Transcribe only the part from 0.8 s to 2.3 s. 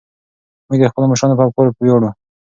د خپلو مشرانو په افکارو ویاړو.